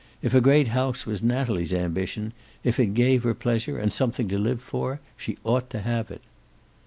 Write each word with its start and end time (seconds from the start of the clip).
If 0.23 0.33
a 0.33 0.41
great 0.41 0.69
house 0.69 1.05
was 1.05 1.21
Natalie's 1.21 1.71
ambition, 1.71 2.33
if 2.63 2.79
it 2.79 2.95
gave 2.95 3.21
her 3.21 3.35
pleasure 3.35 3.77
and 3.77 3.93
something 3.93 4.27
to 4.29 4.39
live 4.39 4.59
for, 4.63 4.99
she 5.15 5.37
ought 5.45 5.69
to 5.69 5.81
have 5.81 6.09
it. 6.09 6.21